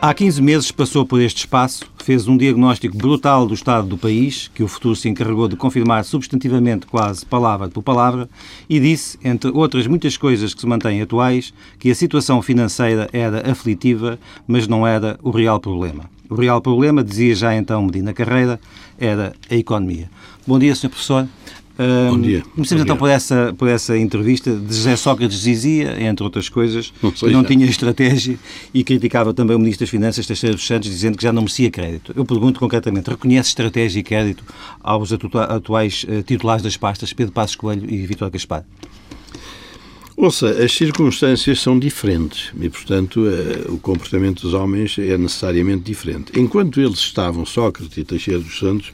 [0.00, 4.48] Há 15 meses passou por este espaço, fez um diagnóstico brutal do estado do país,
[4.54, 8.30] que o futuro se encarregou de confirmar substantivamente, quase palavra por palavra,
[8.70, 13.50] e disse, entre outras muitas coisas que se mantêm atuais, que a situação financeira era
[13.50, 16.08] aflitiva, mas não era o real problema.
[16.30, 18.60] O real problema, dizia já então Medina Carreira,
[19.00, 20.08] era a economia.
[20.46, 20.90] Bom dia, Sr.
[20.90, 21.28] Professor.
[21.78, 22.42] Bom dia.
[22.56, 24.52] Comecemos então por essa, por essa entrevista.
[24.52, 27.48] De José Sócrates dizia, entre outras coisas, não que não já.
[27.48, 28.36] tinha estratégia
[28.74, 31.70] e criticava também o Ministro das Finanças, Teixeira dos Santos, dizendo que já não merecia
[31.70, 32.12] crédito.
[32.16, 34.42] Eu pergunto concretamente, reconhece estratégia e crédito
[34.80, 38.64] aos atuais uh, titulares das pastas, Pedro Passos Coelho e Vítor Gaspar?
[40.16, 46.32] Ouça, as circunstâncias são diferentes e, portanto, uh, o comportamento dos homens é necessariamente diferente.
[46.36, 48.90] Enquanto eles estavam, Sócrates e Teixeira dos Santos,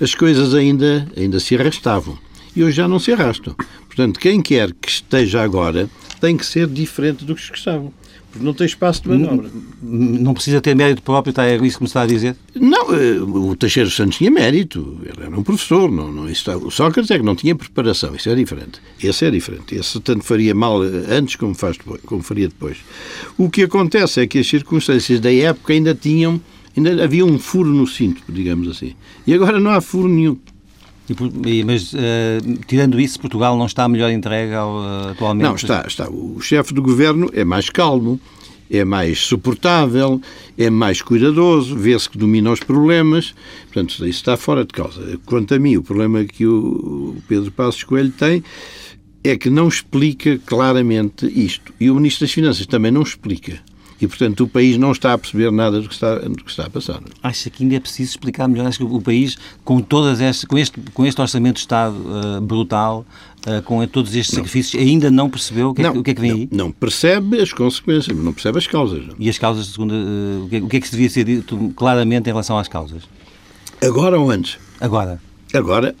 [0.00, 2.18] as coisas ainda, ainda se arrastavam.
[2.54, 3.54] E hoje já não se arrastam.
[3.86, 7.92] Portanto, quem quer que esteja agora tem que ser diferente do que estavam.
[8.30, 9.48] Porque não tem espaço de manobra.
[9.82, 12.36] Não, não precisa ter mérito próprio, está é isso que me está a dizer?
[12.54, 14.98] Não, eh, o Teixeira Santos tinha mérito.
[15.02, 15.90] Ele era um professor.
[15.90, 18.14] Não, não, isso está, o Sócrates é que não tinha preparação.
[18.14, 18.80] Isso é diferente.
[19.02, 19.74] Esse é diferente.
[19.74, 22.78] Esse tanto faria mal eh, antes como, faz depois, como faria depois.
[23.38, 26.40] O que acontece é que as circunstâncias da época ainda tinham
[26.76, 28.94] ainda havia um furo no cinto, digamos assim.
[29.26, 30.36] E agora não há furo nenhum.
[31.46, 31.96] E, mas, uh,
[32.66, 35.46] tirando isso, Portugal não está melhor entregue ao, uh, atualmente?
[35.46, 36.10] Não, está, está.
[36.10, 38.20] O chefe do governo é mais calmo,
[38.68, 40.20] é mais suportável,
[40.58, 43.34] é mais cuidadoso, vê-se que domina os problemas.
[43.66, 45.18] Portanto, isso está fora de causa.
[45.24, 48.42] Quanto a mim, o problema que o Pedro Passos Coelho tem
[49.22, 51.72] é que não explica claramente isto.
[51.78, 53.60] E o Ministro das Finanças também não explica
[54.00, 56.66] e, portanto, o país não está a perceber nada do que está, do que está
[56.66, 57.00] a passar.
[57.22, 58.66] Acha que ainda é preciso explicar melhor?
[58.66, 62.40] Acho que o país, com, todas estas, com, este, com este orçamento de Estado uh,
[62.40, 63.06] brutal,
[63.46, 64.44] uh, com todos estes não.
[64.44, 66.38] sacrifícios, ainda não percebeu o que, não, é, que, o que é que vem não,
[66.38, 66.48] aí?
[66.52, 69.04] Não percebe as consequências, não percebe as causas.
[69.18, 71.72] E as causas, segundo, uh, o, que, o que é que se devia ser dito
[71.74, 73.04] claramente em relação às causas?
[73.82, 74.58] Agora ou antes?
[74.80, 75.20] Agora.
[75.54, 75.94] Agora,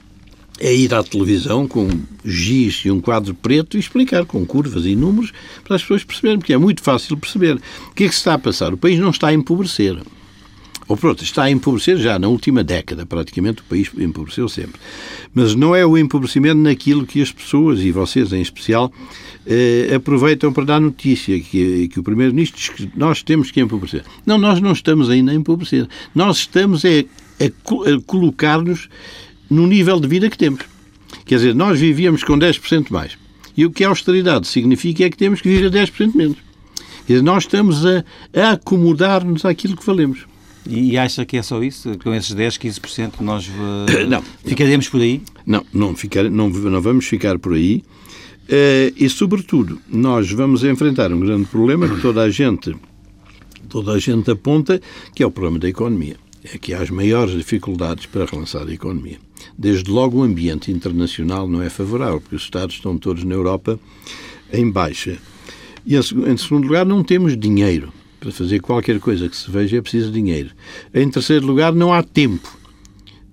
[0.58, 1.88] é ir à televisão com
[2.24, 5.32] giz e um quadro preto e explicar com curvas e números
[5.64, 7.60] para as pessoas perceberem, porque é muito fácil perceber.
[7.90, 8.72] O que é que se está a passar?
[8.72, 9.98] O país não está a empobrecer.
[10.88, 14.80] Ou pronto, está a empobrecer já na última década, praticamente o país empobreceu sempre.
[15.34, 18.92] Mas não é o empobrecimento naquilo que as pessoas, e vocês em especial,
[19.44, 24.04] eh, aproveitam para dar notícia, que, que o Primeiro-Ministro diz que nós temos que empobrecer.
[24.24, 25.88] Não, nós não estamos ainda a empobrecer.
[26.14, 28.88] Nós estamos a, a, a colocar-nos
[29.50, 30.60] no nível de vida que temos.
[31.24, 33.16] Quer dizer, nós vivíamos com 10% mais.
[33.56, 36.36] E o que a austeridade significa é que temos que viver 10% menos.
[37.06, 38.04] Quer dizer, nós estamos a,
[38.34, 40.26] a acomodar-nos àquilo que valemos.
[40.68, 41.96] E acha que é só isso?
[42.02, 45.22] Com esses 10, 15% nós uh, não, ficaremos por aí?
[45.46, 47.84] Não, não, ficar, não, não vamos ficar por aí.
[48.48, 52.74] Uh, e, sobretudo, nós vamos enfrentar um grande problema que toda a gente,
[53.68, 54.80] toda a gente aponta,
[55.14, 56.16] que é o problema da economia.
[56.44, 59.18] É que há as maiores dificuldades para relançar a economia.
[59.56, 63.78] Desde logo o ambiente internacional não é favorável, porque os Estados estão todos na Europa
[64.52, 65.18] em baixa.
[65.84, 67.92] E, em segundo lugar, não temos dinheiro.
[68.18, 70.50] Para fazer qualquer coisa que se veja é preciso dinheiro.
[70.92, 72.58] Em terceiro lugar, não há tempo.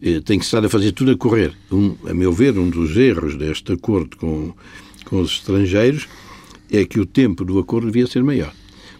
[0.01, 1.53] Eh, tem que estar a fazer tudo a correr.
[1.71, 4.53] Um, a meu ver, um dos erros deste acordo com,
[5.05, 6.07] com os estrangeiros
[6.69, 8.53] é que o tempo do acordo devia ser maior.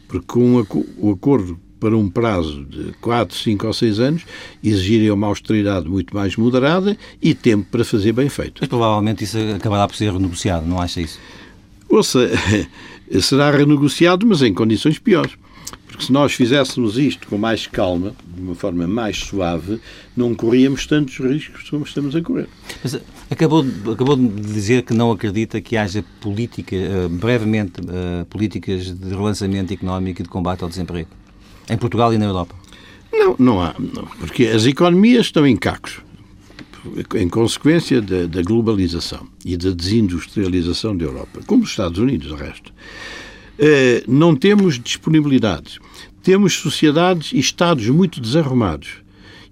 [0.07, 0.65] Porque com
[0.97, 4.25] o acordo para um prazo de 4, 5 ou 6 anos,
[4.63, 8.59] exigiria uma austeridade muito mais moderada e tempo para fazer bem feito.
[8.61, 11.19] Mas provavelmente isso acabará por ser renegociado, não acha isso?
[11.89, 12.29] Ouça,
[13.19, 15.33] será renegociado, mas em condições piores.
[15.85, 19.81] Porque se nós fizéssemos isto com mais calma, de uma forma mais suave,
[20.15, 22.47] não corríamos tantos riscos como estamos a correr.
[22.81, 22.97] Mas
[23.29, 29.09] acabou, acabou de dizer que não acredita que haja política, eh, brevemente, eh, políticas de
[29.09, 31.09] relançamento económico e de combate ao desemprego
[31.69, 32.55] em Portugal e na Europa?
[33.11, 33.75] Não, não há.
[33.77, 36.01] Não, porque as economias estão em cacos
[37.15, 42.35] em consequência da, da, globalização e da desindustrialização da Europa, como os Estados Unidos, o
[42.35, 42.73] resto.
[43.57, 45.79] Eh, não temos disponibilidades.
[46.21, 49.03] Temos sociedades e Estados muito desarrumados.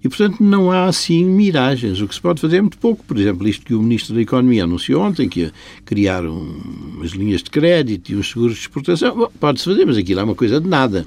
[0.04, 2.00] E, portanto, não há assim miragens.
[2.00, 3.04] O que se pode fazer é muito pouco.
[3.04, 5.52] Por exemplo, isto que o Ministro da Economia anunciou ontem, que ia
[5.84, 6.60] criar um,
[6.96, 10.34] umas linhas de crédito e uns seguros de exportação, pode-se fazer, mas aquilo é uma
[10.34, 11.06] coisa de nada.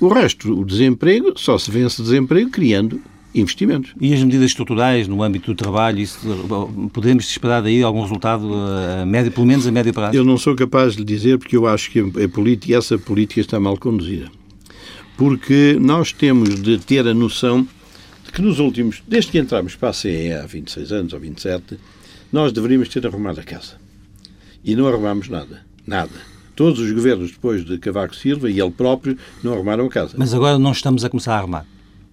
[0.00, 3.02] O resto, o desemprego, só se vence desemprego criando
[3.34, 3.92] investimentos.
[4.00, 6.18] E as medidas estruturais no âmbito do trabalho, isso,
[6.92, 10.16] podemos esperar daí algum resultado, a médio, pelo menos a médio prazo?
[10.16, 13.40] Eu não sou capaz de lhe dizer porque eu acho que a política, essa política
[13.40, 14.30] está mal conduzida.
[15.16, 17.66] Porque nós temos de ter a noção
[18.24, 21.76] de que nos últimos, desde que entramos para a CE há 26 anos ou 27,
[22.32, 23.74] nós deveríamos ter arrumado a casa.
[24.64, 25.66] E não arrumamos nada.
[25.84, 30.16] Nada Todos os governos depois de Cavaco Silva e ele próprio não arrumaram a casa.
[30.18, 31.64] Mas agora não estamos a começar a arrumar.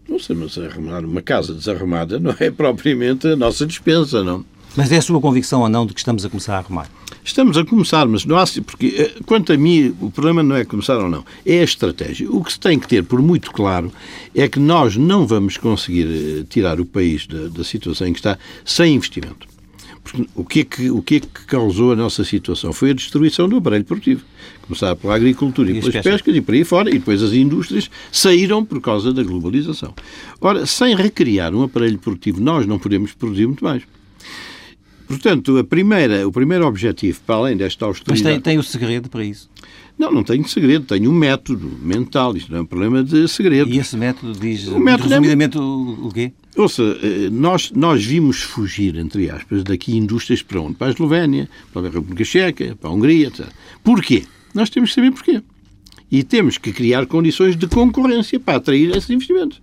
[0.07, 4.45] Não estamos a arrumar uma casa desarrumada, não é propriamente a nossa dispensa, não.
[4.75, 6.87] Mas é a sua convicção ou não de que estamos a começar a arrumar?
[7.23, 8.43] Estamos a começar, mas não há.
[8.63, 12.29] Porque, eh, quanto a mim, o problema não é começar ou não, é a estratégia.
[12.29, 13.91] O que se tem que ter por muito claro
[14.35, 18.19] é que nós não vamos conseguir eh, tirar o país da, da situação em que
[18.19, 19.54] está sem investimento.
[20.35, 22.71] O que, é que, o que é que causou a nossa situação?
[22.71, 24.23] Foi a destruição do aparelho produtivo.
[24.61, 27.89] Começar pela agricultura e, e pelas pescas e por aí fora, e depois as indústrias
[28.11, 29.93] saíram por causa da globalização.
[30.39, 33.83] Ora, sem recriar um aparelho produtivo, nós não podemos produzir muito mais.
[35.07, 38.23] Portanto, a primeira, o primeiro objetivo, para além desta austeridade...
[38.23, 39.49] Mas tem, tem o segredo para isso?
[39.97, 43.69] Não, não tenho segredo, tenho um método mental, isto não é um problema de segredo.
[43.69, 45.61] E esse método diz, o método é resumidamente, é...
[45.61, 46.33] o quê?
[46.55, 50.75] Ouça, eh, nós, nós vimos fugir, entre aspas, daqui indústrias para onde?
[50.75, 53.47] Para a Eslovénia, para a República Checa, para a Hungria, etc.
[53.83, 54.23] Porquê?
[54.53, 55.41] Nós temos que saber porquê.
[56.09, 59.61] E temos que criar condições de concorrência para atrair esses investimentos.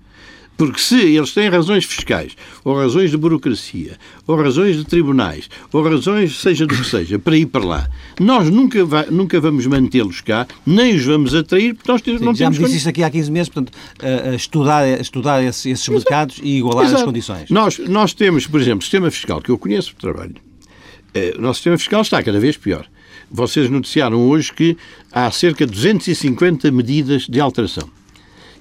[0.56, 5.82] Porque se eles têm razões fiscais, ou razões de burocracia, ou razões de tribunais, ou
[5.82, 7.88] razões, seja do que seja, para ir para lá,
[8.20, 8.78] nós nunca,
[9.10, 12.56] nunca vamos mantê-los cá, nem os vamos atrair, porque nós Sim, não já temos...
[12.56, 16.38] Já me disse isto aqui há 15 meses, portanto, uh, estudar, estudar esses, esses mercados
[16.42, 17.00] e igualar Exato.
[17.00, 17.50] as condições.
[17.50, 21.42] Nós, nós temos, por exemplo, o sistema fiscal, que eu conheço por trabalho, uh, o
[21.42, 22.86] nosso sistema fiscal está cada vez pior.
[23.30, 24.76] Vocês noticiaram hoje que
[25.10, 27.88] há cerca de 250 medidas de alteração.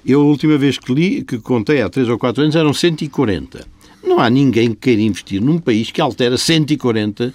[0.04, 3.66] Eu, a última vez que li, que contei há 3 ou 4 anos, eram 140.
[4.02, 7.32] Não há ninguém que queira investir num país que altera 140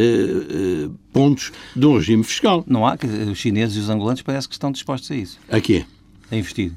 [0.00, 2.62] Uh, uh, pontos de um regime fiscal.
[2.68, 2.96] Não há,
[3.28, 5.40] os chineses e os angolanos parece que estão dispostos a isso.
[5.50, 5.84] A quê?
[6.30, 6.70] A investir.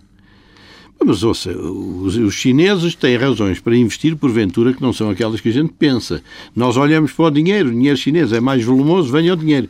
[1.03, 5.49] Mas ouça, os, os, chineses têm razões para investir, porventura, que não são aquelas que
[5.49, 6.23] a gente pensa.
[6.55, 9.67] Nós olhamos para o dinheiro, o dinheiro chinês é mais volumoso, venha o dinheiro.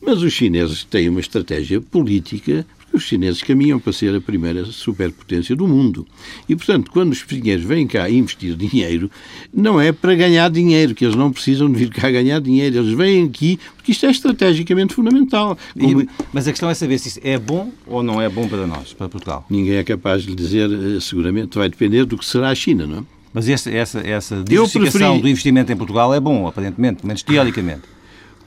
[0.00, 5.54] Mas os chineses têm uma estratégia política os chineses caminham para ser a primeira superpotência
[5.54, 6.06] do mundo.
[6.48, 9.10] E, portanto, quando os pinheiros vêm cá investir dinheiro,
[9.52, 12.78] não é para ganhar dinheiro, que eles não precisam de vir cá ganhar dinheiro.
[12.78, 15.56] Eles vêm aqui porque isto é estrategicamente fundamental.
[15.78, 16.02] Como...
[16.02, 18.66] E, mas a questão é saber se isso é bom ou não é bom para
[18.66, 19.46] nós, para Portugal.
[19.48, 22.86] Ninguém é capaz de lhe dizer, eh, seguramente, vai depender do que será a China,
[22.86, 23.02] não é?
[23.32, 25.22] Mas essa, essa, essa diversificação preferi...
[25.22, 27.82] do investimento em Portugal é bom, aparentemente, pelo menos teoricamente.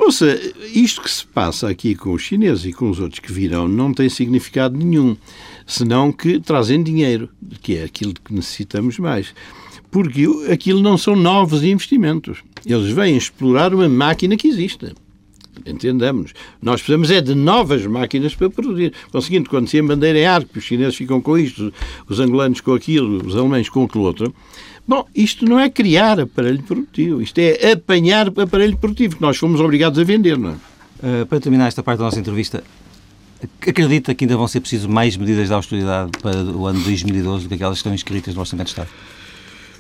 [0.03, 0.35] Ouça,
[0.73, 3.93] isto que se passa aqui com os chineses e com os outros que virão não
[3.93, 5.15] tem significado nenhum,
[5.67, 7.29] senão que trazem dinheiro,
[7.61, 9.31] que é aquilo que necessitamos mais.
[9.91, 12.39] Porque aquilo não são novos investimentos.
[12.65, 14.91] Eles vêm explorar uma máquina que existe.
[15.67, 16.33] Entendamos.
[16.59, 18.93] Nós precisamos é de novas máquinas para produzir.
[19.11, 21.71] Conseguindo, quando se bandeira em arco, os chineses ficam com isto,
[22.07, 24.33] os angolanos com aquilo, os alemães com aquilo outro,
[24.91, 29.61] Bom, isto não é criar aparelho produtivo, isto é apanhar aparelho produtivo, que nós fomos
[29.61, 30.53] obrigados a vender, não é?
[30.53, 32.61] Uh, para terminar esta parte da nossa entrevista,
[33.65, 37.47] acredita que ainda vão ser preciso mais medidas de austeridade para o ano 2012 do
[37.47, 38.89] que aquelas que estão inscritas no Orçamento de Estado?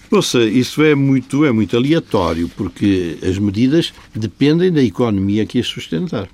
[0.09, 5.67] Ouça, isso é muito, é muito aleatório, porque as medidas dependem da economia que as
[5.67, 6.29] sustentar.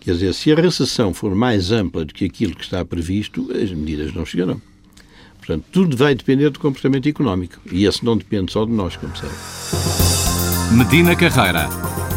[0.00, 3.70] Quer dizer, se a recessão for mais ampla do que aquilo que está previsto, as
[3.70, 4.62] medidas não chegarão.
[5.48, 7.54] Portanto, tudo vai depender do comportamento económico.
[7.72, 9.32] E esse não depende só de nós, como sabe.
[10.72, 11.70] Medina Carreira.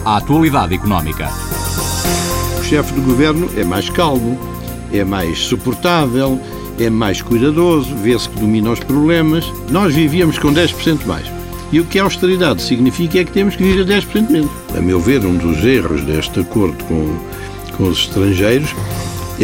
[0.03, 1.29] A atualidade económica.
[2.59, 4.37] O chefe do governo é mais calmo,
[4.91, 6.41] é mais suportável,
[6.77, 9.45] é mais cuidadoso, vê-se que domina os problemas.
[9.69, 11.25] Nós vivíamos com 10% mais.
[11.71, 14.51] E o que a austeridade significa é que temos que viver 10% menos.
[14.75, 17.17] A meu ver, um dos erros deste acordo com,
[17.77, 18.75] com os estrangeiros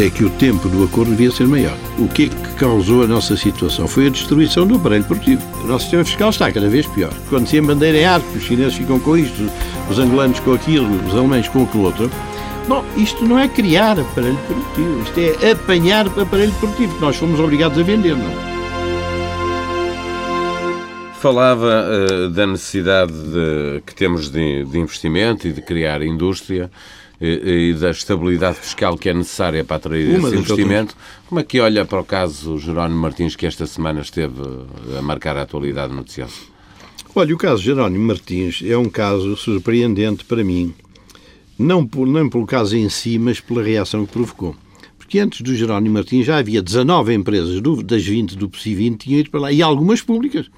[0.00, 1.76] é que o tempo do acordo devia ser maior.
[1.98, 3.88] O que é que causou a nossa situação?
[3.88, 5.42] Foi a destruição do aparelho produtivo.
[5.64, 7.12] O nosso sistema fiscal está cada vez pior.
[7.28, 9.50] Quando se bandeira em arco, os chineses ficam com isto,
[9.90, 12.08] os angolanos com aquilo, os alemães com aquilo outro.
[12.68, 17.40] Bom, isto não é criar aparelho produtivo, isto é apanhar aparelho produtivo, que nós fomos
[17.40, 18.58] obrigados a vender, não é?
[21.14, 26.70] Falava uh, da necessidade de, que temos de, de investimento e de criar indústria
[27.20, 30.96] e, da estabilidade fiscal que é necessária para atrair Uma esse investimento.
[31.28, 34.40] Como é que olha para o caso Jerónimo Martins, que esta semana esteve
[34.96, 36.28] a marcar a atualidade noticial?
[37.14, 40.72] Olha, o caso Jerónimo Martins é um caso surpreendente para mim.
[41.58, 44.54] Não, por, não pelo caso em si, mas pela reação que provocou.
[44.96, 48.98] Porque antes do Jerónimo Martins já havia 19 empresas do, das 20 do PSI 20
[48.98, 50.48] tinham ido para lá, e algumas públicas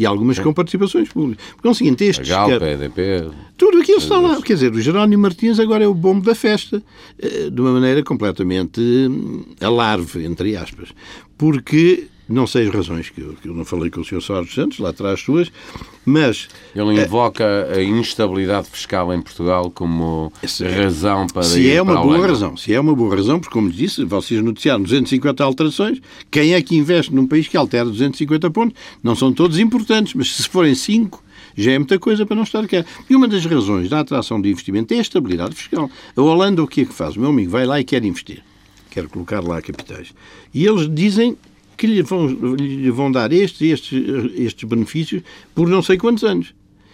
[0.00, 1.44] e algumas com participações públicas.
[1.54, 2.30] Porque é o seguinte, estes...
[2.30, 3.30] A Galp, a EDP...
[3.58, 4.40] Tudo aquilo está lá.
[4.40, 6.82] Quer dizer, o Jerónimo Martins agora é o bombo da festa,
[7.18, 10.88] eh, de uma maneira completamente hum, alarve, entre aspas.
[11.36, 14.20] Porque Não sei as razões, que eu, que eu não falei com o Sr.
[14.20, 15.50] Soares Santos, lá atrás suas,
[16.06, 16.46] mas...
[16.76, 22.00] Ele invoca é, a instabilidade fiscal em Portugal como se, razão para se é uma
[22.00, 26.54] boa razão, se é uma boa razão, porque como disse, vocês noticiaram 250 alterações, quem
[26.54, 28.78] é que investe num país que altera 250 pontos?
[29.02, 31.24] Não são todos importantes, mas se forem 5
[31.56, 32.84] já é muita coisa para não estar cá.
[33.08, 35.90] E uma das razões da atração de investimento é a estabilidade fiscal.
[36.16, 37.16] A Holanda o que é que faz?
[37.16, 38.42] O meu amigo vai lá e quer investir.
[38.88, 40.12] Quer colocar lá capitais.
[40.54, 41.36] E eles dizem
[41.80, 44.04] que lhe vão, lhe vão dar estes, estes,
[44.36, 45.22] estes benefícios
[45.54, 46.52] por não sei quantos anos.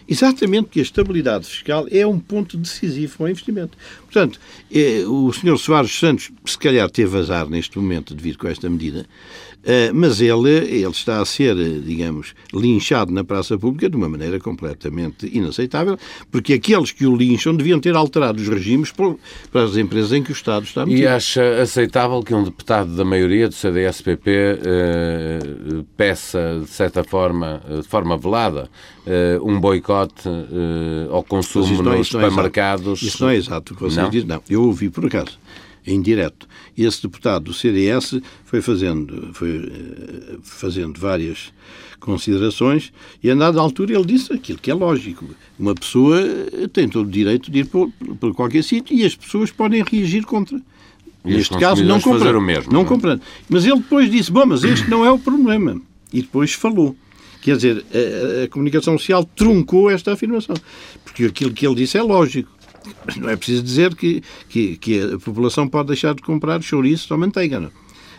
[0.09, 3.76] Exatamente porque a estabilidade fiscal é um ponto decisivo para o investimento.
[4.05, 4.38] Portanto,
[4.73, 5.59] é, o Sr.
[5.59, 9.46] Soares Santos, se calhar, teve azar neste momento de vir com esta medida, eh,
[9.94, 15.26] mas ele, ele está a ser, digamos, linchado na praça pública de uma maneira completamente
[15.26, 15.99] inaceitável,
[16.30, 20.30] porque aqueles que o lincham deviam ter alterado os regimes para as empresas em que
[20.30, 21.02] o Estado está metido.
[21.02, 25.38] E acha aceitável que um deputado da maioria do CDS-PP eh,
[25.96, 28.68] peça, de certa forma, eh, de forma velada,
[29.06, 33.02] eh, um boicote eh, ao consumo não, nos supermercados?
[33.02, 34.42] Isso não é exato o que você diz, não.
[34.49, 35.38] Eu ouvi por acaso
[35.87, 36.49] em direto.
[36.76, 41.52] Esse deputado do CDS foi fazendo, foi eh, fazendo várias
[42.00, 45.25] considerações e, a dada altura, ele disse aquilo que é lógico.
[45.59, 46.21] Uma pessoa
[46.73, 47.90] tem todo o direito de ir por,
[48.21, 50.61] por qualquer sítio e as pessoas podem reagir contra.
[51.25, 52.40] E Neste caso, não comprando.
[52.40, 52.88] Mesmo, não, não é?
[52.88, 53.21] comprando.
[53.49, 55.81] Mas ele depois disse: Bom, mas este não é o problema.
[56.12, 56.97] E depois falou.
[57.43, 60.57] Quer dizer, a, a comunicação social truncou esta afirmação.
[61.05, 62.50] Porque aquilo que ele disse é lógico.
[63.16, 67.19] Não é preciso dizer que, que, que a população pode deixar de comprar chouriço ou
[67.19, 67.61] manteiga.
[67.61, 67.71] Não?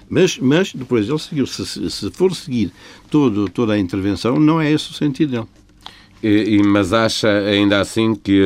[0.10, 1.46] Mas, mas depois ele seguiu.
[1.46, 2.72] Se, se for seguir
[3.10, 5.48] todo, toda a intervenção, não é esse o sentido dele.
[6.24, 8.42] E, mas acha ainda assim que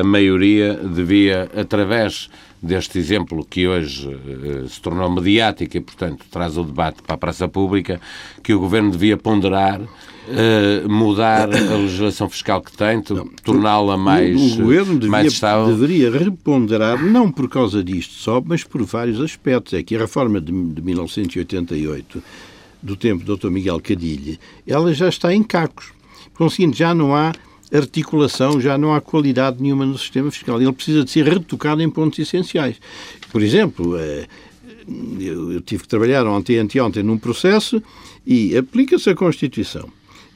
[0.00, 2.30] a maioria devia, através
[2.62, 7.18] deste exemplo que hoje uh, se tornou mediático e, portanto, traz o debate para a
[7.18, 8.00] praça pública,
[8.42, 9.80] que o Governo devia ponderar
[10.28, 13.02] uh, mudar a legislação fiscal que tem,
[13.42, 15.66] torná-la mais O, Governo devia, mais estável?
[15.66, 19.72] deveria reponderar, não por causa disto só, mas por vários aspectos.
[19.72, 22.22] É que a reforma de, de 1988,
[22.82, 23.50] do tempo do Dr.
[23.50, 25.92] Miguel Cadilhe, ela já está em cacos.
[26.34, 27.32] Conseguindo, já não há
[27.72, 30.60] articulação, já não há qualidade nenhuma no sistema fiscal.
[30.60, 32.76] Ele precisa de ser retocado em pontos essenciais.
[33.30, 34.26] Por exemplo, eh,
[35.20, 37.82] eu tive que trabalhar ontem e anteontem num processo
[38.26, 39.88] e aplica-se a Constituição,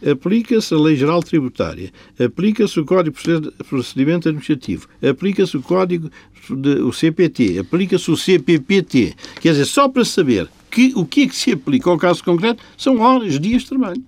[0.04, 6.10] aplica-se a Lei Geral Tributária, aplica-se o Código de Procedimento Administrativo, aplica-se o Código,
[6.50, 9.14] de, o CPT, aplica-se o CPPT.
[9.40, 12.62] Quer dizer, só para saber que, o que é que se aplica ao caso concreto
[12.76, 14.02] são horas, dias de trabalho.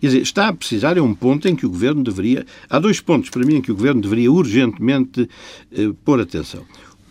[0.00, 2.44] Quer dizer, está a precisar, é um ponto em que o Governo deveria.
[2.68, 5.28] Há dois pontos para mim em que o Governo deveria urgentemente
[5.72, 6.62] eh, pôr atenção.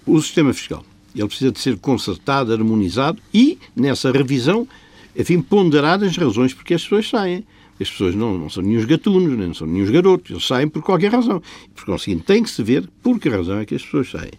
[0.06, 0.86] O sistema fiscal.
[1.16, 4.68] Ele precisa de ser consertado, harmonizado e, nessa revisão,
[5.16, 7.44] enfim, ponderar as razões porque as pessoas saem.
[7.80, 11.12] As pessoas não, não são nenhum gatunos, nem são nenhum garotos, eles saem por qualquer
[11.12, 11.42] razão.
[11.74, 14.32] Por conseguinte, tem que se ver por que razão é que as pessoas saem.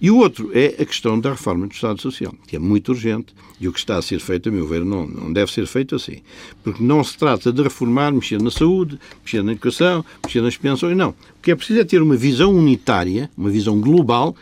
[0.00, 3.34] E o outro é a questão da reforma do Estado Social, que é muito urgente
[3.60, 5.96] e o que está a ser feito, a meu ver, não, não deve ser feito
[5.96, 6.18] assim.
[6.62, 10.96] Porque não se trata de reformar, mexer na saúde, mexer na educação, mexer nas pensões,
[10.96, 11.10] não.
[11.10, 14.36] O que é preciso é ter uma visão unitária, uma visão global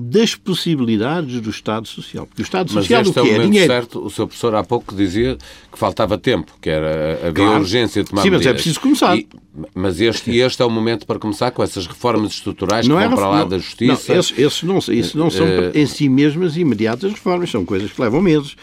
[0.00, 2.24] das possibilidades do Estado Social.
[2.24, 3.44] Porque o Estado Social Mas este o que é o é?
[3.44, 3.66] Dinheiro.
[3.66, 3.98] certo.
[3.98, 5.36] O seu professor há pouco dizia
[5.72, 7.58] que faltava tempo, que era, havia claro.
[7.58, 8.52] urgência de tomar Sim, mas medidas.
[8.52, 9.18] é preciso começar.
[9.18, 9.28] E,
[9.74, 13.12] mas este, este é o momento para começar com essas reformas estruturais não que vão
[13.12, 14.14] é para lá não, da Justiça.
[14.14, 18.22] Não, não, isso não são uh, em si mesmas imediatas reformas, são coisas que levam
[18.22, 18.54] meses,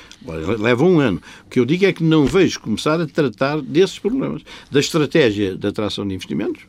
[0.57, 1.21] levam um ano.
[1.45, 4.41] O que eu digo é que não vejo começar a tratar desses problemas.
[4.71, 6.63] Da estratégia de atração de investimentos,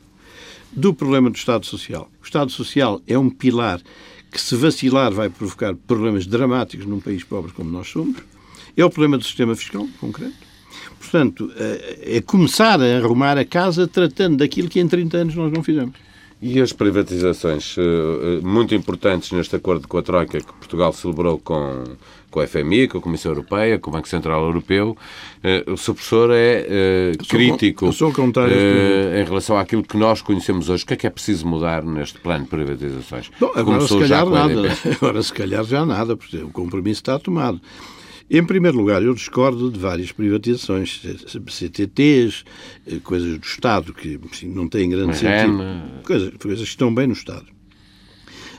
[0.72, 2.10] do problema do Estado Social.
[2.20, 3.80] O Estado Social é um pilar
[4.30, 8.16] que se vacilar vai provocar problemas dramáticos num país pobre como nós somos.
[8.76, 10.34] É o problema do sistema fiscal, concreto.
[10.98, 11.50] Portanto,
[12.02, 15.94] é começar a arrumar a casa tratando daquilo que em 30 anos nós não fizemos.
[16.40, 17.76] E as privatizações
[18.42, 21.84] muito importantes neste acordo com a Troika que Portugal celebrou com,
[22.30, 24.94] com a FMI, com a Comissão Europeia, com o Banco Central Europeu.
[25.42, 30.84] Uh, o seu professor é crítico uh, em relação àquilo que nós conhecemos hoje.
[30.84, 33.30] O que é que é preciso mudar neste plano de privatizações?
[33.40, 34.76] Bom, agora se calhar nada.
[35.00, 37.58] Agora se calhar já nada, porque o compromisso está tomado.
[38.28, 41.00] Em primeiro lugar, eu discordo de várias privatizações,
[41.48, 42.44] CTTs,
[43.04, 45.58] coisas do Estado que não têm grande Mas sentido.
[46.04, 47.46] Coisas, coisas que estão bem no Estado.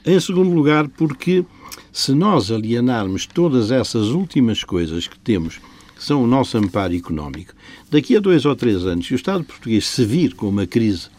[0.05, 1.43] Em segundo lugar, porque
[1.91, 5.59] se nós alienarmos todas essas últimas coisas que temos,
[5.95, 7.53] que são o nosso amparo económico,
[7.91, 11.09] daqui a dois ou três anos, se o Estado português se vir com uma crise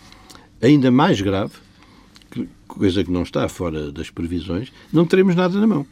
[0.62, 1.52] ainda mais grave,
[2.66, 5.86] coisa que não está fora das previsões, não teremos nada na mão.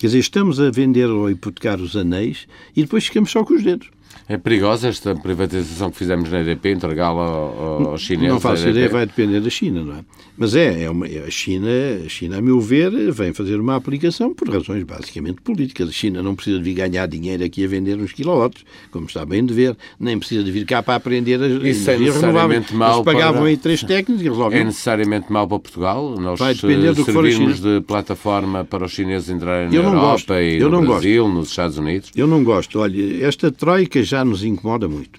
[0.00, 3.52] Quer dizer, estamos a vender ou a hipotecar os anéis e depois ficamos só com
[3.52, 3.90] os dedos.
[4.30, 8.28] É perigosa esta privatização que fizemos na EDP, entregá-la aos chineses?
[8.28, 10.04] Não faço ideia, vai depender da China, não é?
[10.38, 11.68] Mas é, é uma, a, China,
[12.06, 15.88] a China, a meu ver, vem fazer uma aplicação por razões basicamente políticas.
[15.88, 19.26] A China não precisa de vir ganhar dinheiro aqui a vender uns quilowatts, como está
[19.26, 22.94] bem de ver, nem precisa de vir cá para aprender as Isso é necessariamente mal
[22.94, 23.50] Eles pagavam para...
[23.50, 24.60] aí três técnicos e resolvem.
[24.60, 26.14] É necessariamente mal para Portugal?
[26.20, 30.34] Nós vai depender do que for de plataforma para os chineses entrarem na Europa gosto.
[30.34, 31.36] e no Brasil, gosto.
[31.36, 32.12] nos Estados Unidos?
[32.14, 32.78] Eu não gosto.
[32.78, 35.18] Olha, esta troika já nos incomoda muito.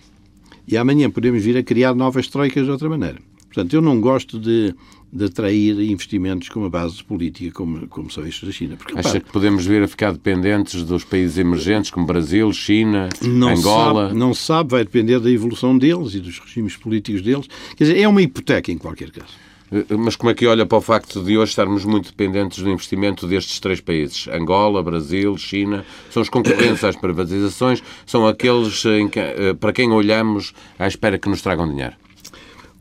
[0.67, 3.19] E amanhã podemos vir a criar novas troicas de outra maneira.
[3.47, 4.73] Portanto, eu não gosto de,
[5.11, 8.77] de atrair investimentos com uma base política como, como são estes da China.
[8.77, 13.49] Porque, Acha que podemos vir a ficar dependentes dos países emergentes como Brasil, China, não
[13.49, 14.07] Angola?
[14.07, 17.47] Sabe, não sabe, vai depender da evolução deles e dos regimes políticos deles.
[17.75, 19.33] Quer dizer, é uma hipoteca em qualquer caso.
[19.71, 22.69] Eh, mas como é que olha para o facto de hoje estarmos muito dependentes do
[22.69, 24.27] investimento destes três países?
[24.27, 30.53] Angola, Brasil, China, são os concorrentes às privatizações, são aqueles que, eh, para quem olhamos
[30.77, 31.93] à espera que nos tragam dinheiro?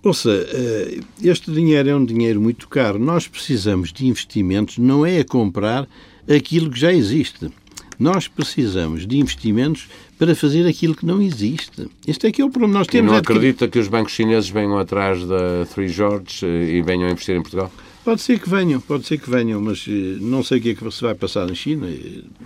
[0.02, 2.98] Ouça, eh, este dinheiro é um dinheiro muito caro.
[2.98, 5.86] Nós precisamos de investimentos, não é a comprar
[6.26, 7.50] aquilo que já existe.
[8.00, 9.86] Nós precisamos de investimentos
[10.18, 11.86] para fazer aquilo que não existe.
[12.06, 12.78] Este é que é o problema.
[12.78, 13.78] Nós temos e não é acredita que...
[13.78, 17.70] os bancos chineses venham atrás da Three George eh, e venham a investir em Portugal?
[18.02, 20.74] Pode ser que venham, pode ser que venham, mas eh, não sei o que é
[20.74, 21.86] que se vai passar na China,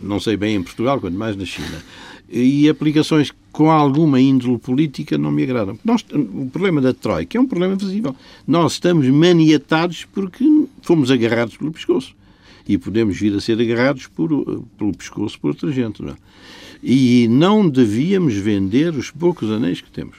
[0.02, 1.80] não sei bem em Portugal, quanto mais na China.
[2.28, 5.78] E aplicações com alguma índole política não me agradam.
[5.84, 8.16] Nós, o problema da Troika é um problema visível.
[8.44, 10.44] Nós estamos maniatados porque
[10.82, 12.12] fomos agarrados pelo pescoço
[12.66, 14.28] e podemos vir a ser agarrados por,
[14.78, 16.02] pelo pescoço por outra gente.
[16.02, 16.16] Não é?
[16.82, 20.18] E não devíamos vender os poucos anéis que temos.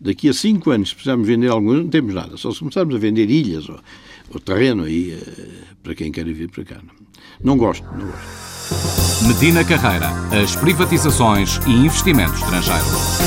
[0.00, 2.36] Daqui a cinco anos, se precisarmos vender alguns, não temos nada.
[2.36, 3.78] Só se começarmos a vender ilhas ou,
[4.32, 5.46] ou terreno aí eh,
[5.82, 6.76] para quem quer vir para cá.
[6.76, 6.94] Não,
[7.42, 9.26] não gosto, não gosto.
[9.26, 10.10] Medina Carreira,
[10.42, 13.18] as privatizações e investimentos estrangeiros.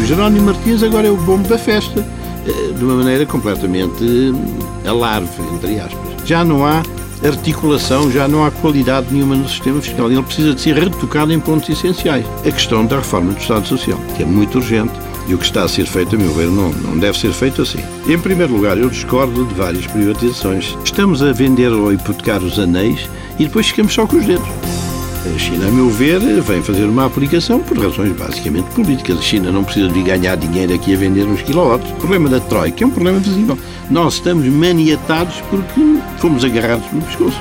[0.00, 2.00] O Jerónimo Martins agora é o bombo da festa,
[2.46, 6.28] eh, de uma maneira completamente eh, alarve, entre aspas.
[6.28, 6.82] Já não há
[7.24, 10.10] articulação, já não há qualidade nenhuma no sistema fiscal.
[10.10, 12.26] Ele precisa de ser retocado em pontos essenciais.
[12.46, 14.92] A questão da reforma do Estado Social, que é muito urgente.
[15.28, 17.62] E o que está a ser feito, a meu ver, não, não deve ser feito
[17.62, 17.78] assim.
[18.08, 20.76] Em primeiro lugar, eu discordo de várias privatizações.
[20.84, 23.08] Estamos a vender ou hipotecar os anéis
[23.38, 24.81] e depois ficamos só com os dedos.
[25.24, 29.18] A China, a meu ver, vem fazer uma aplicação por razões basicamente políticas.
[29.18, 31.88] A China não precisa de ganhar dinheiro aqui a vender uns quilowatts.
[31.92, 33.56] O problema da Troika é um problema visível.
[33.88, 35.80] Nós estamos maniatados porque
[36.18, 37.40] fomos agarrados pelo pescoço.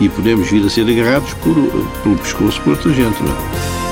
[0.00, 1.54] E podemos vir a ser agarrados por,
[2.04, 3.20] pelo pescoço por outra gente.
[3.20, 3.86] Não é?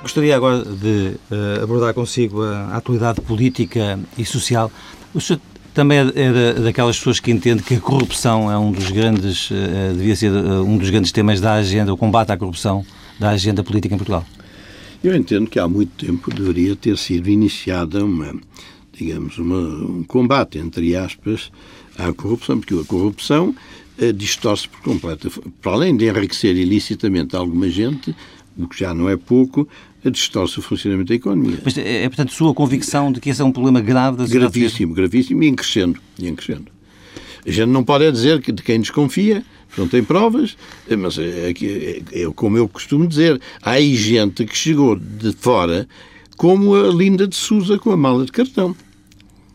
[0.00, 4.72] Gostaria agora de uh, abordar consigo a atualidade política e social.
[5.12, 5.40] O senhor
[5.78, 9.94] também é, é daquelas pessoas que entende que a corrupção é um dos grandes, uh,
[9.96, 12.84] devia ser uh, um dos grandes temas da agenda, o combate à corrupção
[13.16, 14.26] da agenda política em Portugal.
[15.04, 18.34] Eu entendo que há muito tempo deveria ter sido iniciada uma,
[18.92, 21.52] digamos, uma, um combate, entre aspas,
[21.96, 23.54] à corrupção, porque a corrupção
[24.16, 25.30] distorce por completo.
[25.62, 28.14] Para além de enriquecer ilicitamente alguma gente,
[28.58, 29.68] o que já não é pouco,
[30.04, 31.58] distorce o funcionamento da economia.
[31.64, 34.58] Mas é, é, portanto, sua convicção de que esse é um problema grave da sociedade?
[34.58, 36.00] Gravíssimo, gravíssimo e em crescendo.
[36.18, 36.70] E em crescendo.
[37.46, 39.44] A gente não pode dizer que de quem desconfia,
[39.76, 40.56] não tem provas,
[40.98, 45.32] mas é, é, é, é, como eu costumo dizer, há aí gente que chegou de
[45.32, 45.88] fora
[46.36, 48.74] como a Linda de Souza com a mala de cartão.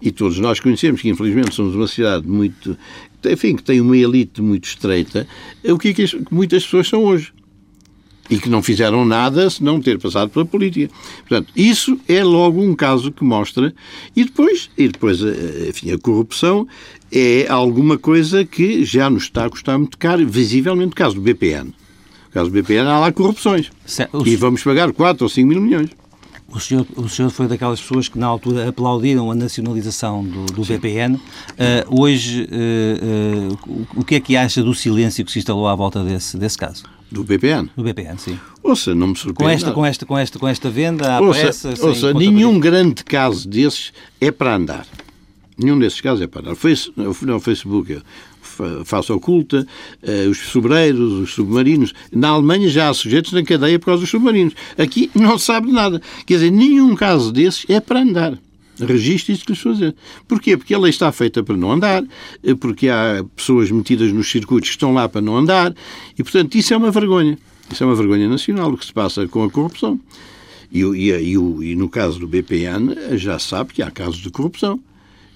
[0.02, 2.78] E todos nós conhecemos que, infelizmente, somos uma cidade muito.
[3.26, 5.26] Enfim, que tem uma elite muito estreita.
[5.64, 7.32] O que é que muitas pessoas são hoje?
[8.30, 10.94] E que não fizeram nada se não ter passado pela política.
[11.28, 13.74] Portanto, isso é logo um caso que mostra.
[14.16, 16.68] E depois, e depois eh, enfim, a corrupção
[17.12, 21.22] é alguma coisa que já nos está a custar muito caro, visivelmente o caso do
[21.22, 21.66] BPN.
[21.66, 23.70] No caso do BPN há lá corrupções.
[23.86, 24.26] Certo.
[24.26, 25.90] E vamos pagar 4 ou 5 mil milhões.
[26.54, 30.64] O senhor, o senhor foi daquelas pessoas que na altura aplaudiram a nacionalização do, do
[30.64, 31.16] BPN.
[31.16, 31.20] Uh,
[32.02, 36.04] hoje, uh, uh, o que é que acha do silêncio que se instalou à volta
[36.04, 36.84] desse, desse caso?
[37.14, 37.70] Do BPN?
[37.78, 38.40] Do BPN, sim.
[38.64, 39.36] Ouça, não me surpreende.
[39.36, 41.86] Com esta, com esta, com esta, com esta venda à ouça, pressa.
[41.86, 44.88] Ouça, nenhum grande caso desses é para andar.
[45.56, 46.56] Nenhum desses casos é para andar.
[46.56, 48.02] Face, não, Facebook,
[48.84, 49.68] face oculta,
[50.02, 51.94] uh, os sobreiros, os submarinos.
[52.12, 54.56] Na Alemanha já há sujeitos na cadeia por causa dos submarinos.
[54.76, 56.02] Aqui não sabe nada.
[56.26, 58.40] Quer dizer, nenhum caso desses é para andar.
[58.86, 59.96] Registre isso que lhes fazer.
[60.28, 60.58] Porquê?
[60.58, 62.04] Porque a lei está feita para não andar,
[62.44, 65.74] eh, porque há pessoas metidas nos circuitos que estão lá para não andar,
[66.18, 67.38] e, portanto, isso é uma vergonha.
[67.72, 70.00] Isso é uma vergonha nacional, o que se passa com a corrupção.
[70.72, 74.80] E, e, e, e no caso do BPN, já sabe que há casos de corrupção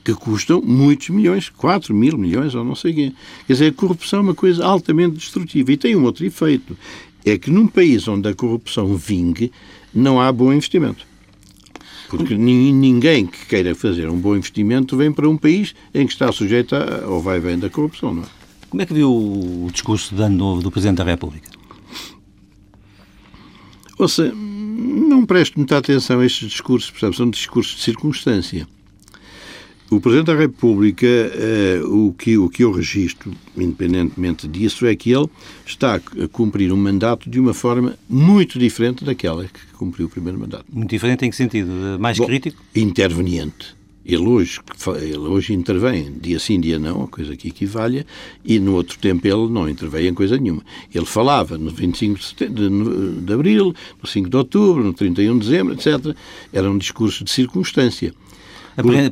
[0.04, 3.14] que custam muitos milhões, 4 mil milhões ou não sei quê.
[3.46, 5.70] Quer dizer, a corrupção é uma coisa altamente destrutiva.
[5.70, 6.78] E tem um outro efeito,
[7.26, 9.52] é que num país onde a corrupção vingue,
[9.94, 11.06] não há bom investimento.
[12.10, 16.32] Porque ninguém que queira fazer um bom investimento vem para um país em que está
[16.32, 18.26] sujeito ao vai vem da corrupção, não é?
[18.70, 21.50] Como é que viu o discurso de ano novo do Presidente da República?
[23.98, 27.16] Ouça, não preste muita atenção a estes discursos, percebe?
[27.16, 28.68] São discursos de circunstância.
[29.90, 35.12] O Presidente da República, eh, o, que, o que eu registro, independentemente disso, é que
[35.12, 35.30] ele
[35.66, 40.38] está a cumprir um mandato de uma forma muito diferente daquela que cumpriu o primeiro
[40.38, 40.66] mandato.
[40.70, 41.70] Muito diferente em que sentido?
[42.00, 42.62] Mais Bom, crítico?
[42.76, 43.78] Interveniente.
[44.06, 44.60] Ele hoje,
[45.02, 48.06] ele hoje intervém, dia sim, dia não, a coisa que equivalha,
[48.44, 50.64] e no outro tempo ele não interveio em coisa nenhuma.
[50.94, 55.40] Ele falava no 25 de, setembro, de, de abril, no 5 de outubro, no 31
[55.40, 56.16] de dezembro, etc.
[56.52, 58.14] Era um discurso de circunstância.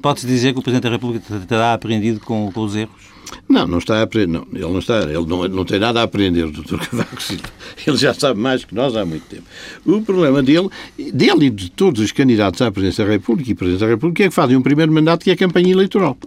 [0.01, 3.15] Pode-se dizer que o Presidente da República terá aprendido com, com os erros?
[3.49, 4.27] Não, não está a aprender.
[4.27, 4.99] Não, ele não está.
[5.01, 6.77] Ele não, não tem nada a aprender do Dr.
[6.77, 7.43] Cavaco Silva.
[7.85, 9.43] Ele já sabe mais que nós há muito tempo.
[9.85, 13.81] O problema dele, dele e de todos os candidatos à presidência da República e Presidente
[13.81, 16.17] da República é que fazem um primeiro mandato que é a campanha eleitoral.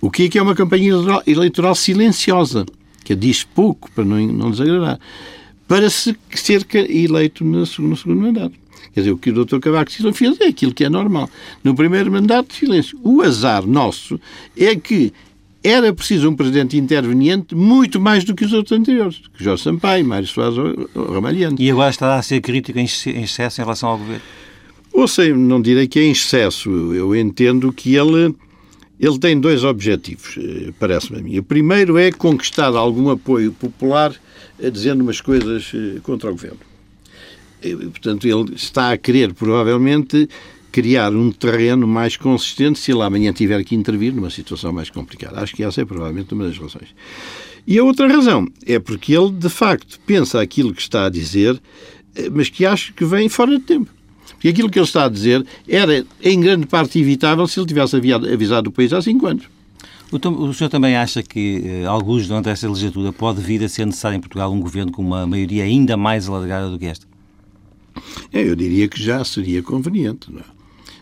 [0.00, 0.92] O que é que é uma campanha
[1.26, 2.66] eleitoral silenciosa?
[3.04, 4.98] Que diz pouco para não, não desagradar.
[5.66, 8.54] Para se ser eleito no segundo, no segundo mandato.
[8.92, 9.58] Quer dizer, o que o Dr.
[9.58, 11.28] Cavaco Silva fez é aquilo que é normal.
[11.64, 12.98] No primeiro mandato, silêncio.
[13.02, 14.20] O azar nosso
[14.56, 15.12] é que
[15.64, 20.04] era preciso um presidente interveniente muito mais do que os outros anteriores, que Jorge Sampaio,
[20.04, 20.56] Mário Soares
[20.94, 21.62] Ramalhante.
[21.62, 24.22] E agora está a ser crítico em excesso em relação ao governo?
[24.92, 26.68] Ou sei, não direi que é em excesso.
[26.92, 28.34] Eu entendo que ele,
[29.00, 31.38] ele tem dois objetivos, eh, parece-me a mim.
[31.38, 34.12] O primeiro é conquistar algum apoio popular
[34.60, 36.71] eh, dizendo umas coisas eh, contra o governo.
[37.90, 40.28] Portanto, ele está a querer, provavelmente,
[40.72, 45.40] criar um terreno mais consistente se ele amanhã tiver que intervir numa situação mais complicada.
[45.40, 46.88] Acho que essa é provavelmente uma das razões.
[47.66, 51.60] E a outra razão é porque ele, de facto, pensa aquilo que está a dizer,
[52.16, 53.90] eh, mas que acho que vem fora de tempo.
[54.32, 57.94] Porque aquilo que ele está a dizer era, em grande parte, evitável se ele tivesse
[57.96, 59.44] avisado o país há cinco anos.
[60.10, 64.16] O senhor também acha que, eh, alguns durante esta legislatura, pode vir a ser necessário
[64.16, 67.11] em Portugal um governo com uma maioria ainda mais alargada do que esta?
[68.32, 70.32] É, eu diria que já seria conveniente.
[70.32, 70.44] Não é?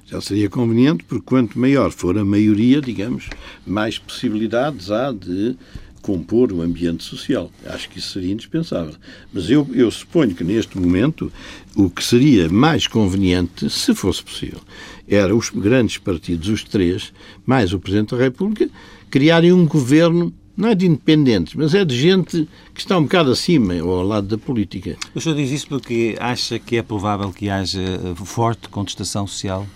[0.06, 3.28] Já seria conveniente, porque quanto maior for a maioria, digamos,
[3.64, 5.56] mais possibilidades há de
[6.02, 7.50] compor o ambiente social.
[7.66, 8.94] Acho que isso seria indispensável.
[9.32, 11.32] Mas eu, eu suponho que neste momento
[11.76, 14.60] o que seria mais conveniente, se fosse possível,
[15.06, 17.12] era os grandes partidos, os três,
[17.46, 18.68] mais o Presidente da República,
[19.10, 23.30] criarem um governo não é de independentes, mas é de gente que está um bocado
[23.30, 24.96] acima ou ao lado da política.
[25.14, 27.80] O senhor diz isso porque acha que é provável que haja
[28.14, 29.66] forte contestação social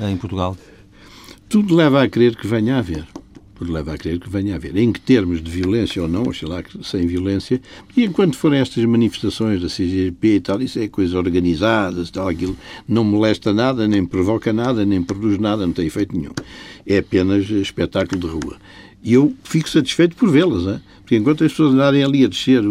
[0.00, 0.56] em Portugal?
[1.48, 3.06] Tudo leva a crer que venha a haver.
[3.54, 4.74] Tudo leva a crer que venha a haver.
[4.74, 7.60] Em que termos de violência ou não, sei lá, sem violência,
[7.94, 12.56] e enquanto forem estas manifestações da CGP e tal, isso é coisa organizada, tal, aquilo
[12.88, 16.32] não molesta nada, nem provoca nada, nem produz nada, não tem efeito nenhum.
[16.86, 18.56] É apenas espetáculo de rua.
[19.02, 22.62] E eu fico satisfeito por vê-las, porque enquanto as pessoas andarem ali a descer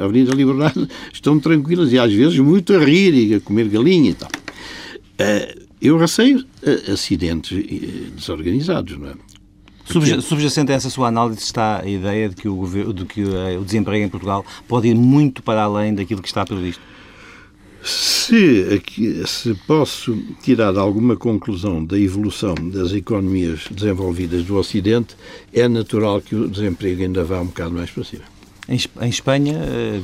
[0.00, 4.10] a Avenida Liberdade, estão tranquilas e às vezes muito a rir e a comer galinha
[4.10, 4.30] e tal.
[4.30, 9.14] Uh, eu receio eh, acidentes eh, desorganizados, não é?
[9.86, 10.20] Porque...
[10.20, 13.58] Subjacente a essa sua análise está a ideia de que, o, governo, de que eh,
[13.58, 16.82] o desemprego em Portugal pode ir muito para além daquilo que está previsto?
[17.86, 18.82] Se,
[19.26, 25.16] se posso tirar alguma conclusão da evolução das economias desenvolvidas do Ocidente,
[25.52, 28.24] é natural que o desemprego ainda vá um bocado mais para cima.
[28.68, 29.54] Em Espanha,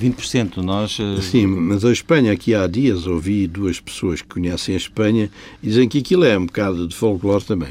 [0.01, 0.59] 20%.
[0.59, 0.97] Eh, Nós...
[1.01, 5.29] Eh, Sim, mas a Espanha, aqui há dias, ouvi duas pessoas que conhecem a Espanha
[5.61, 7.71] e dizem que aquilo é um bocado de folclore também.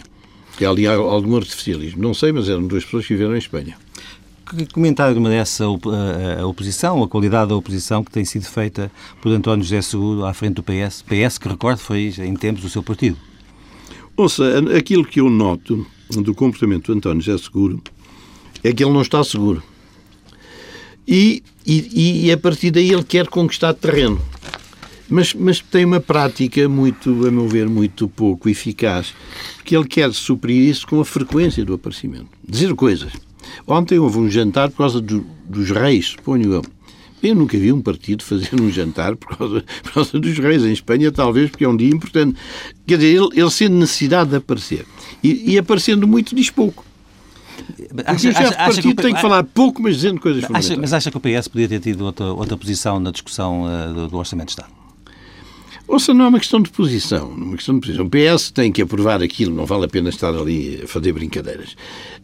[0.57, 2.01] Que ali há algum artificialismo.
[2.01, 3.77] Não sei, mas eram duas pessoas que viveram em Espanha.
[4.51, 9.63] Que comentário merece a oposição, a qualidade da oposição que tem sido feita por António
[9.63, 11.01] José Seguro à frente do PS?
[11.03, 13.17] PS, que recordo, foi em tempos do seu partido.
[14.17, 14.43] Ouça,
[14.77, 17.81] aquilo que eu noto do comportamento do António José Seguro
[18.61, 19.63] é que ele não está seguro.
[21.07, 24.19] E, e, e a partir daí ele quer conquistar terreno.
[25.09, 29.13] Mas, mas tem uma prática muito, a meu ver, muito pouco eficaz,
[29.55, 32.27] porque ele quer suprir isso com a frequência do aparecimento.
[32.45, 33.13] Dizer coisas.
[33.67, 36.61] Ontem houve um jantar por causa do, dos reis, suponho eu.
[37.23, 40.63] Eu nunca vi um partido fazer um jantar por causa, por causa dos reis.
[40.63, 42.35] Em Espanha, talvez, porque é um dia importante.
[42.87, 44.85] Quer dizer, ele, ele sente necessidade de aparecer.
[45.23, 46.83] E, e aparecendo muito, diz pouco.
[48.05, 51.11] Acha, o chefe partido que, tem que falar pouco, mas dizendo coisas acha, Mas acha
[51.11, 54.47] que o PS podia ter tido outra, outra posição na discussão uh, do, do, Orçamento
[54.47, 54.80] de Estado?
[55.91, 57.33] Ouça, não é uma questão de posição.
[57.37, 58.05] É uma questão de posição.
[58.05, 61.75] O PS tem que aprovar aquilo, não vale a pena estar ali a fazer brincadeiras.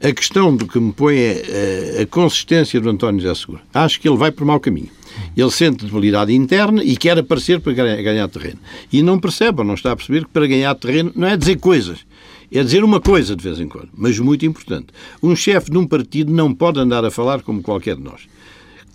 [0.01, 3.60] A questão do que me põe é a, a consistência do António José Seguro.
[3.73, 4.88] Acho que ele vai por mau caminho.
[5.36, 8.58] Ele sente debilidade interna e quer aparecer para ganhar terreno.
[8.89, 11.58] E não percebe, ou não está a perceber, que para ganhar terreno não é dizer
[11.58, 12.06] coisas.
[12.49, 14.88] É dizer uma coisa de vez em quando, mas muito importante.
[15.21, 18.21] Um chefe de um partido não pode andar a falar como qualquer de nós.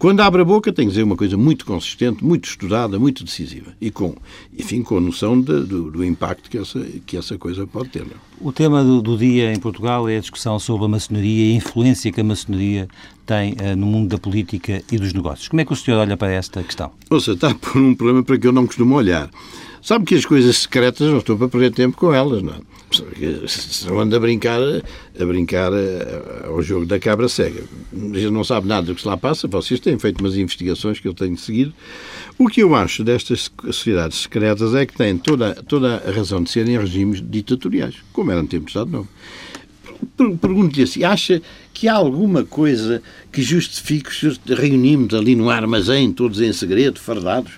[0.02, 3.72] Quando abre a boca tem que dizer uma coisa muito consistente, muito estudada, muito decisiva
[3.80, 4.16] e com,
[4.58, 8.00] enfim, com a noção de, do, do, impacto que essa, que essa coisa pode ter.
[8.00, 8.10] Não?
[8.10, 8.14] É?
[8.40, 11.56] O tema do, do, dia em Portugal é a discussão sobre a maçonaria e a
[11.56, 12.88] influência que a maçonaria
[13.24, 15.46] tem uh, no mundo da política e dos negócios.
[15.46, 16.90] Como é que o senhor olha para esta questão?
[17.08, 19.30] Ouça, está por um problema para que eu não costumo olhar.
[19.80, 22.58] Sabe que as coisas secretas não estou para perder tempo com elas, não é?
[23.86, 27.62] Não anda a brincar, a brincar eh, ao jogo da cabra cega.
[27.92, 31.08] Ele não sabe nada do que se lá passa, vocês têm feito umas investigações que
[31.08, 31.72] eu tenho seguido.
[32.38, 36.50] O que eu acho destas sociedades secretas é que têm toda, toda a razão de
[36.50, 39.08] serem regimes ditatoriais, como eram tempos de Estado Novo.
[40.16, 41.40] Pergunto-lhe assim, acha
[41.72, 44.10] que há alguma coisa que justifique
[44.46, 47.52] reunimos ali no armazém, todos em segredo, fardados?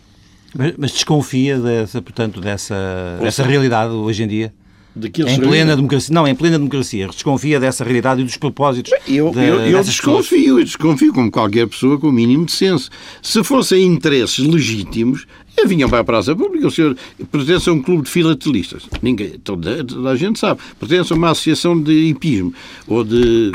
[0.54, 4.54] Mas, mas desconfia dessa, portanto, dessa, dessa realidade hoje em dia?
[4.96, 6.14] Em plena democracia.
[6.14, 7.08] Não, em plena democracia.
[7.08, 8.92] Desconfia dessa realidade e dos propósitos.
[9.08, 12.90] Eu, de, eu, eu desconfio, eu desconfio, como qualquer pessoa com o mínimo de senso.
[13.20, 15.26] Se fossem interesses legítimos,
[15.66, 16.68] vinham para a praça pública.
[16.68, 16.96] O senhor
[17.30, 18.84] pertence a um clube de filatelistas.
[19.02, 20.60] Ninguém, toda, toda a gente sabe.
[20.78, 22.54] Pertence a uma associação de hipismo
[22.86, 23.50] ou de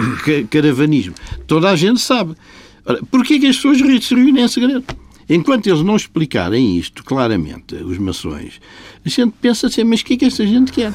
[0.50, 1.16] caravanismo.
[1.48, 2.36] Toda a gente sabe.
[2.86, 4.84] Ora, porquê que as pessoas se reúnem em segredo?
[5.32, 8.60] Enquanto eles não explicarem isto claramente, os mações,
[9.06, 10.92] a gente pensa assim, mas o que é que esta gente quer?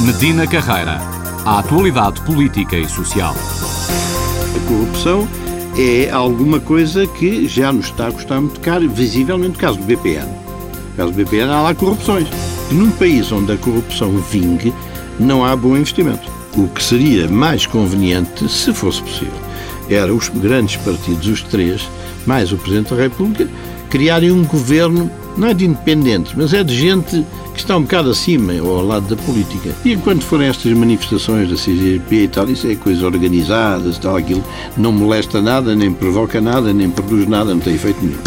[0.00, 1.00] Medina Carreira.
[1.46, 3.34] A atualidade política e social.
[3.34, 5.26] A corrupção
[5.78, 9.84] é alguma coisa que já nos está a custar muito caro, visivelmente no caso do
[9.84, 10.26] BPN.
[10.90, 12.28] No caso do BPN há lá corrupções.
[12.70, 14.74] E num país onde a corrupção vingue,
[15.18, 16.30] não há bom investimento.
[16.54, 19.40] O que seria mais conveniente, se fosse possível,
[19.88, 21.88] era os grandes partidos, os três,
[22.26, 23.48] mais o Presidente da República,
[23.90, 28.10] criarem um governo, não é de independentes, mas é de gente que está um bocado
[28.10, 29.74] acima ou ao lado da política.
[29.84, 34.42] E enquanto forem estas manifestações da CGP e tal, isso é coisa organizada, tal, aquilo
[34.76, 38.18] não molesta nada, nem provoca nada, nem produz nada, não tem efeito nenhum.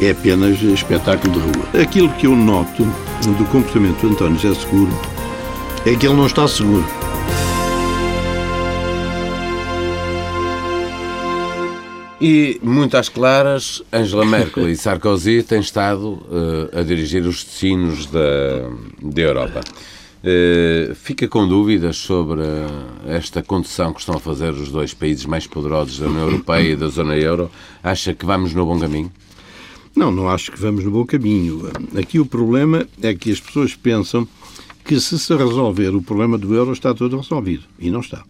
[0.00, 1.82] É apenas espetáculo de rua.
[1.82, 4.92] Aquilo que eu noto do comportamento do António José Seguro
[5.86, 6.84] é que ele não está seguro.
[12.20, 18.06] E, muito às claras, Angela Merkel e Sarkozy têm estado uh, a dirigir os destinos
[18.06, 18.70] da,
[19.02, 19.60] da Europa.
[20.24, 22.40] Uh, fica com dúvidas sobre
[23.06, 26.76] esta condição que estão a fazer os dois países mais poderosos da União Europeia e
[26.76, 27.50] da zona euro?
[27.82, 29.12] Acha que vamos no bom caminho?
[29.94, 31.70] Não, não acho que vamos no bom caminho.
[31.98, 34.26] Aqui o problema é que as pessoas pensam
[34.84, 37.64] que se se resolver o problema do euro está tudo resolvido.
[37.78, 38.24] E não está.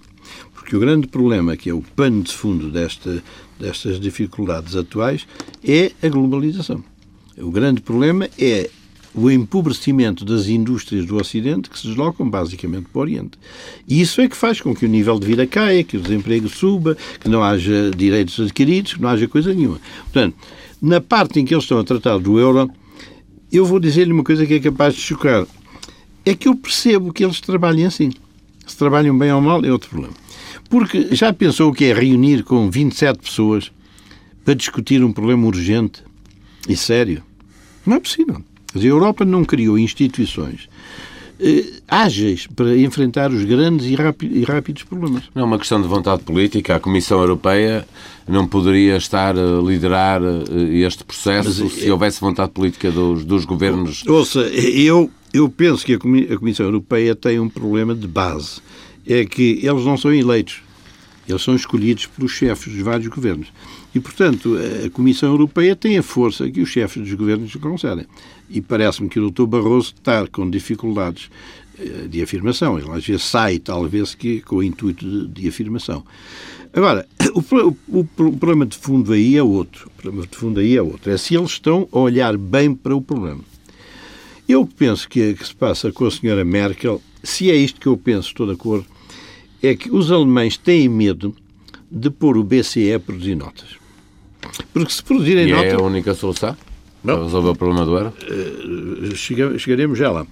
[0.54, 3.22] Porque o grande problema, que é o pano de fundo desta,
[3.58, 5.26] destas dificuldades atuais,
[5.64, 6.82] é a globalização.
[7.38, 8.70] O grande problema é
[9.16, 13.38] o empobrecimento das indústrias do Ocidente que se deslocam basicamente para o Oriente.
[13.88, 16.48] E isso é que faz com que o nível de vida caia, que o desemprego
[16.48, 19.80] suba, que não haja direitos adquiridos, que não haja coisa nenhuma.
[20.02, 20.36] Portanto,
[20.82, 22.70] na parte em que eles estão a tratar do euro,
[23.50, 25.46] eu vou dizer-lhe uma coisa que é capaz de chocar.
[26.24, 28.12] É que eu percebo que eles trabalhem assim.
[28.66, 30.14] Se trabalham bem ou mal, é outro problema.
[30.68, 33.70] Porque já pensou o que é reunir com 27 pessoas
[34.44, 36.02] para discutir um problema urgente
[36.68, 37.22] e sério?
[37.84, 38.42] Não é possível.
[38.74, 40.68] A Europa não criou instituições
[41.38, 45.24] eh, ágeis para enfrentar os grandes e, e rápidos problemas.
[45.34, 46.76] Não é uma questão de vontade política.
[46.76, 47.86] A Comissão Europeia
[48.26, 53.44] não poderia estar a liderar eh, este processo Mas, se houvesse vontade política dos, dos
[53.44, 54.02] governos.
[54.06, 55.98] Ouça, eu, eu penso que a
[56.38, 58.60] Comissão Europeia tem um problema de base
[59.06, 60.62] é que eles não são eleitos.
[61.28, 63.48] Eles são escolhidos pelos chefes dos vários governos.
[63.94, 68.06] E, portanto, a Comissão Europeia tem a força que os chefes dos governos concedem.
[68.48, 69.46] E parece-me que o Dr.
[69.46, 71.28] Barroso está com dificuldades
[71.78, 72.78] eh, de afirmação.
[72.78, 76.04] Ele às vezes sai, talvez, que, com o intuito de, de afirmação.
[76.72, 79.88] Agora, o, o, o, problema de fundo aí é outro.
[79.88, 81.10] O problema de fundo aí é outro.
[81.10, 83.40] É se eles estão a olhar bem para o problema.
[84.48, 87.96] Eu penso que, que se passa com a senhora Merkel, se é isto que eu
[87.96, 88.86] penso, estou de acordo,
[89.62, 91.34] é que os alemães têm medo
[91.90, 93.76] de pôr o BCE a produzir notas.
[94.72, 95.72] Porque se produzirem e notas...
[95.72, 96.56] é a única solução?
[97.02, 98.12] Para resolver o problema do euro?
[98.28, 100.26] Uh, chegaremos já lá.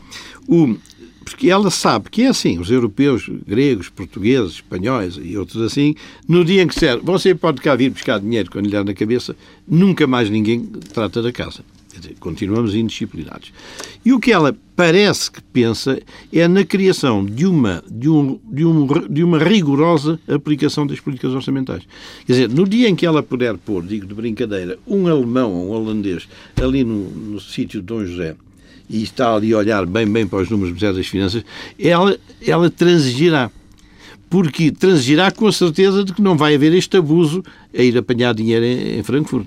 [0.48, 0.76] O,
[1.24, 5.94] porque ela sabe que é assim, os europeus, gregos, portugueses, espanhóis e outros assim,
[6.28, 8.92] no dia em que disser você pode cá vir buscar dinheiro quando lhe der na
[8.92, 11.64] cabeça, nunca mais ninguém trata da casa.
[12.00, 13.52] Dizer, continuamos indisciplinados.
[14.04, 16.00] E o que ela parece que pensa
[16.32, 21.32] é na criação de uma, de, um, de, um, de uma rigorosa aplicação das políticas
[21.32, 21.84] orçamentais.
[22.26, 25.68] Quer dizer, no dia em que ela puder pôr, digo de brincadeira, um alemão ou
[25.68, 26.28] um holandês
[26.60, 28.34] ali no, no sítio de Dom José
[28.88, 31.44] e está ali a olhar bem, bem para os números do Ministério das Finanças,
[31.78, 33.50] ela, ela transigirá
[34.28, 37.40] porque transigirá com a certeza de que não vai haver este abuso
[37.72, 39.46] a ir apanhar dinheiro em Frankfurt.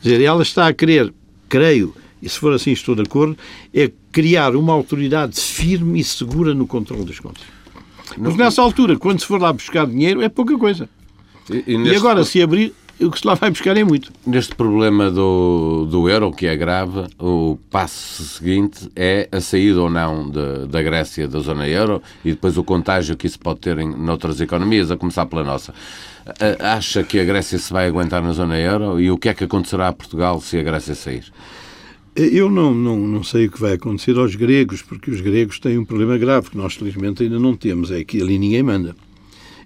[0.00, 1.12] Quer dizer, ela está a querer
[1.50, 3.36] creio, e se for assim estou de acordo,
[3.74, 7.42] é criar uma autoridade firme e segura no controle das contas.
[8.14, 10.88] Porque nessa altura, quando se for lá buscar dinheiro, é pouca coisa.
[11.50, 14.12] E, e, e agora, se abrir, o que se lá vai buscar é muito.
[14.26, 19.90] Neste problema do, do euro, que é grave, o passo seguinte é a saída ou
[19.90, 23.78] não de, da Grécia da zona euro e depois o contágio que isso pode ter
[23.78, 25.72] em noutras economias, a começar pela nossa.
[26.58, 29.44] Acha que a Grécia se vai aguentar na zona euro e o que é que
[29.44, 31.24] acontecerá a Portugal se a Grécia sair?
[32.14, 35.78] Eu não, não, não sei o que vai acontecer aos gregos, porque os gregos têm
[35.78, 38.96] um problema grave que nós, felizmente, ainda não temos, é que ali ninguém manda.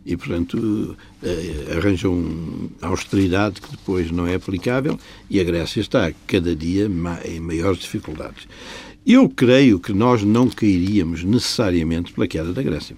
[0.05, 4.99] E, portanto, eh, arranjam austeridade que depois não é aplicável
[5.31, 6.91] e a Grécia está cada dia
[7.25, 8.47] em maiores dificuldades.
[9.07, 12.97] Eu creio que nós não cairíamos necessariamente pela queda da Grécia.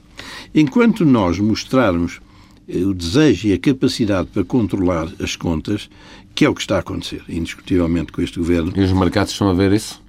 [0.53, 2.26] Enquanto nós mostrarmos eh,
[2.69, 5.89] o desejo e a capacidade para controlar as contas,
[6.35, 8.73] que é o que está a acontecer, indiscutivelmente, com este governo.
[8.77, 10.03] E os mercados estão a ver isso?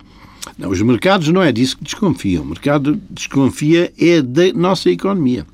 [0.58, 2.44] Não, os mercados não é disso que desconfiam.
[2.44, 5.46] O mercado desconfia é da nossa economia.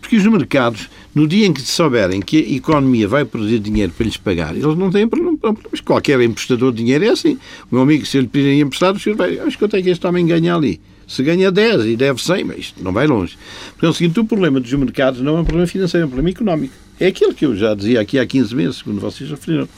[0.00, 4.06] Porque os mercados, no dia em que souberem que a economia vai produzir dinheiro para
[4.06, 5.80] lhes pagar, eles não têm problemas.
[5.84, 7.34] Qualquer emprestador de dinheiro é assim.
[7.70, 10.06] O meu amigo, se ele pedirem emprestado, o senhor vai, mas quanto é que este
[10.06, 10.80] homem ganha ali?
[11.10, 13.36] Se ganha 10 e deve 100, mas isto não vai longe.
[13.72, 16.08] Porque é o seguinte, o problema dos mercados não é um problema financeiro, é um
[16.08, 16.72] problema económico.
[17.00, 19.68] É aquilo que eu já dizia aqui há 15 meses, quando vocês referiram.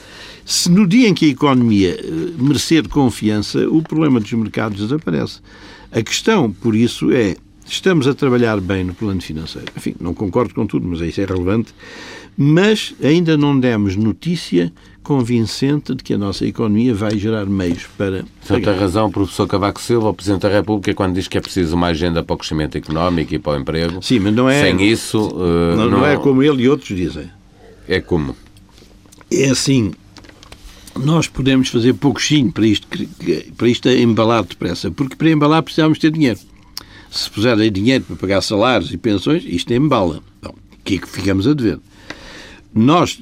[0.45, 2.05] Se no dia em que a economia eh,
[2.37, 5.41] merecer confiança, o problema dos mercados desaparece.
[5.91, 7.35] A questão, por isso, é
[7.67, 9.69] estamos a trabalhar bem no plano financeiro.
[9.75, 11.73] Enfim, não concordo com tudo, mas isso é relevante.
[12.37, 18.25] Mas ainda não demos notícia convincente de que a nossa economia vai gerar meios para.
[18.47, 21.89] Tem razão, professor Cavaco Silva, o Presidente da República, quando diz que é preciso uma
[21.89, 24.03] agenda para o crescimento económico e para o emprego.
[24.03, 24.63] Sim, mas não é.
[24.63, 25.29] Sem isso.
[25.29, 27.29] Uh, não, não, não é como ele e outros dizem.
[27.89, 28.37] É como?
[29.31, 29.93] É assim.
[30.95, 32.87] Nós podemos fazer pouquinho para isto,
[33.57, 36.39] para isto embalar depressa, porque para embalar precisamos ter dinheiro.
[37.11, 40.23] Se puser aí dinheiro para pagar salários e pensões, isto embala.
[40.43, 41.79] Bom, o que é que ficamos a dever?
[42.75, 43.19] Nós,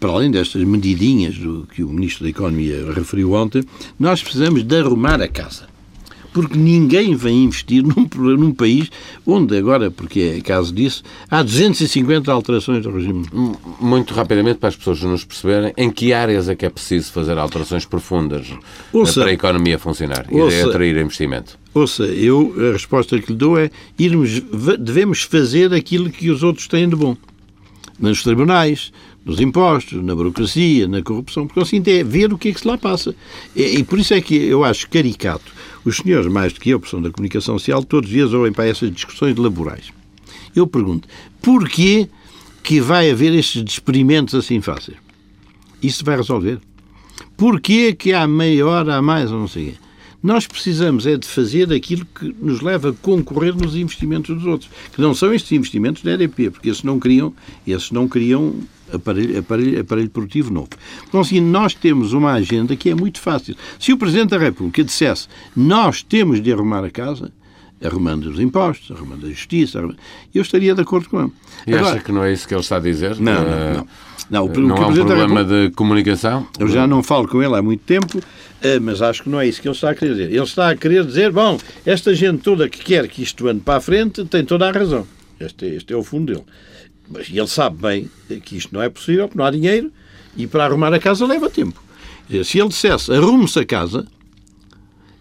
[0.00, 3.62] para além destas medidinhas do que o Ministro da Economia referiu ontem,
[3.98, 5.66] nós precisamos de arrumar a casa.
[6.32, 8.06] Porque ninguém vem investir num,
[8.36, 8.90] num país
[9.26, 13.24] onde agora, porque é caso disso, há 250 alterações do regime.
[13.80, 17.38] Muito rapidamente, para as pessoas nos perceberem, em que áreas é que é preciso fazer
[17.38, 18.48] alterações profundas
[18.92, 21.58] ouça, para a economia funcionar ouça, e atrair investimento?
[21.72, 24.42] Ouça, eu, a resposta que lhe dou é irmos,
[24.78, 27.16] devemos fazer aquilo que os outros têm de bom
[27.98, 28.92] nos tribunais,
[29.24, 32.68] nos impostos, na burocracia, na corrupção, porque seguinte é ver o que é que se
[32.68, 33.14] lá passa.
[33.54, 35.52] E, e, por isso é que eu acho caricato.
[35.84, 38.52] Os senhores, mais do que eu, que são da comunicação social, todos os dias ouvem
[38.52, 39.92] para essas discussões laborais.
[40.54, 41.08] Eu pergunto,
[41.42, 42.08] porquê
[42.62, 44.96] que vai haver estes experimentos assim fáceis?
[45.82, 46.58] Isso vai resolver.
[47.36, 49.85] Porquê que há meia hora, há mais, ou não sei o quê?
[50.22, 54.70] Nós precisamos é de fazer aquilo que nos leva a concorrer nos investimentos dos outros,
[54.92, 57.32] que não são estes investimentos da EDP, porque esses não criam,
[57.66, 58.54] esses não criam
[58.92, 60.70] aparelho, aparelho, aparelho produtivo novo.
[61.08, 63.56] Então, assim, nós temos uma agenda que é muito fácil.
[63.78, 67.32] Se o Presidente da República dissesse nós temos de arrumar a casa,
[67.84, 69.98] arrumando os impostos, arrumando a justiça, arrumando...
[70.34, 71.32] eu estaria de acordo com ele.
[71.66, 73.16] E Agora, acha que não é isso que ele está a dizer?
[73.20, 73.88] Não, não, eh, não.
[74.28, 76.46] Não, o, não há um problema de comunicação?
[76.58, 78.20] Eu já não falo com ele há muito tempo,
[78.60, 80.30] eh, mas acho que não é isso que ele está a querer dizer.
[80.30, 83.78] Ele está a querer dizer, bom, esta gente toda que quer que isto ande para
[83.78, 85.06] a frente tem toda a razão.
[85.38, 86.44] Este, este é o fundo dele.
[87.08, 88.10] Mas ele sabe bem
[88.40, 89.92] que isto não é possível, que não há dinheiro,
[90.36, 91.80] e para arrumar a casa leva tempo.
[92.44, 94.06] Se ele dissesse, arrume-se a casa,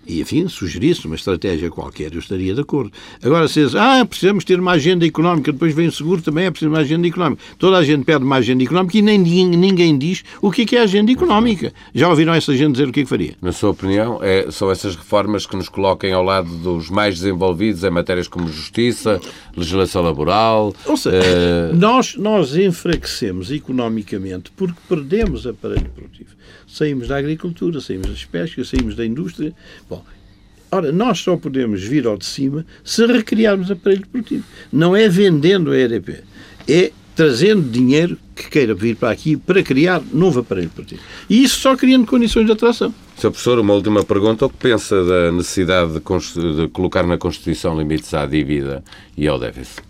[0.07, 2.91] e, enfim, sugerisse uma estratégia qualquer, eu estaria de acordo.
[3.23, 6.51] Agora, se diz, ah, precisamos ter uma agenda económica, depois vem o seguro, também é
[6.51, 7.41] preciso uma agenda económica.
[7.57, 10.75] Toda a gente pede uma agenda económica e nem ninguém diz o que é, que
[10.75, 11.73] é a agenda económica.
[11.93, 13.35] Já ouviram essa gente dizer o que é que faria?
[13.41, 17.83] Na sua opinião, é, são essas reformas que nos coloquem ao lado dos mais desenvolvidos
[17.83, 19.19] em matérias como justiça,
[19.55, 20.73] legislação laboral...
[20.85, 21.75] Ou seja, uh...
[21.75, 26.29] nós, nós enfraquecemos economicamente porque perdemos aparelho produtivo.
[26.75, 29.53] Saímos da agricultura, saímos das pescas, saímos da indústria.
[29.89, 30.03] Bom,
[30.69, 34.43] Ora, nós só podemos vir ao de cima se recriarmos aparelho produtivo.
[34.73, 36.21] Não é vendendo a EDP,
[36.67, 41.01] é trazendo dinheiro que queira vir para aqui para criar novo aparelho produtivo.
[41.29, 42.93] E isso só criando condições de atração.
[43.15, 43.29] Sr.
[43.29, 44.45] Professor, uma última pergunta.
[44.45, 48.83] O que pensa da necessidade de, de colocar na Constituição limites à dívida
[49.15, 49.81] e ao déficit?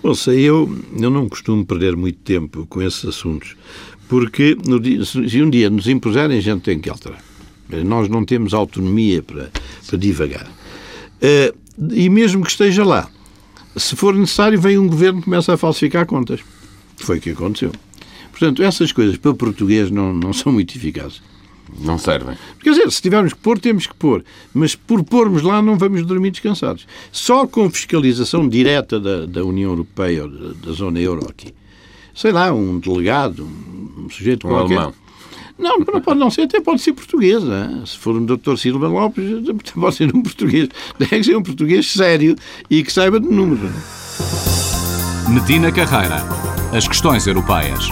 [0.00, 3.56] Bom, sei, eu, eu não costumo perder muito tempo com esses assuntos,
[4.08, 7.22] porque dia, se um dia nos impuserem, a gente tem que alterar.
[7.84, 9.50] Nós não temos autonomia para,
[9.86, 10.46] para divagar.
[11.22, 11.56] Uh,
[11.92, 13.08] e mesmo que esteja lá,
[13.76, 16.40] se for necessário, vem um governo que começa a falsificar contas.
[16.96, 17.70] Foi o que aconteceu.
[18.30, 21.20] Portanto, essas coisas para português não, não são muito eficazes.
[21.80, 22.36] Não servem.
[22.62, 24.24] Quer dizer, se tivermos que pôr, temos que pôr.
[24.54, 26.86] Mas por pormos lá, não vamos dormir descansados.
[27.12, 31.52] Só com fiscalização direta da, da União Europeia ou da, da zona euro aqui.
[32.18, 33.48] Sei lá, um delegado,
[33.96, 34.74] um sujeito um qualquer.
[34.74, 34.94] Alemão.
[35.56, 37.44] Não, não pode não ser, até pode ser português.
[37.86, 39.24] Se for um doutor Silva Lopes,
[39.72, 40.68] pode ser um português.
[40.98, 42.34] Deve ser um português sério
[42.68, 43.70] e que saiba de número.
[45.28, 46.16] Medina Carreira.
[46.76, 47.88] As questões europeias.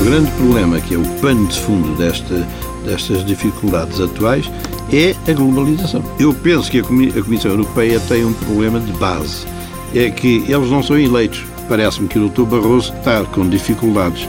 [0.00, 2.48] O grande problema, que é o pano de fundo desta,
[2.86, 4.50] destas dificuldades atuais,
[4.90, 6.02] é a globalização.
[6.18, 9.46] Eu penso que a Comissão Europeia tem um problema de base.
[9.94, 11.44] É que eles não são eleitos.
[11.68, 12.44] Parece-me que o Dr.
[12.44, 14.28] Barroso está com dificuldades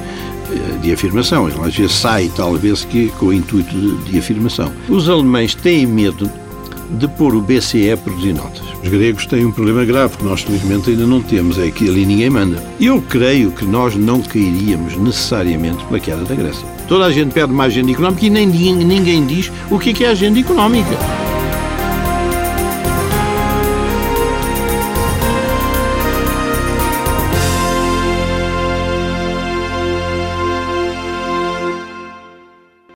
[0.52, 1.48] eh, de afirmação.
[1.48, 4.72] Ele às vezes sai, talvez, que com o intuito de, de afirmação.
[4.90, 6.30] Os alemães têm medo
[6.92, 8.64] de pôr o BCE a produzir notas.
[8.82, 12.06] Os gregos têm um problema grave que nós, felizmente, ainda não temos, é que ali
[12.06, 12.64] ninguém manda.
[12.80, 16.66] Eu creio que nós não cairíamos necessariamente pela queda da Grécia.
[16.88, 20.10] Toda a gente pede mais agenda económica e nem, ninguém diz o que é, é
[20.10, 20.98] a agenda económica.